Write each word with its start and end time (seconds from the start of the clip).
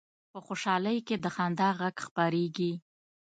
په 0.31 0.39
خوشحالۍ 0.45 0.97
کې 1.07 1.15
د 1.23 1.25
خندا 1.35 1.69
غږ 1.79 1.95
خپرېږي 2.07 2.73